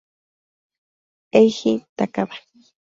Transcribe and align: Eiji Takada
Eiji 1.39 1.73
Takada 1.97 2.35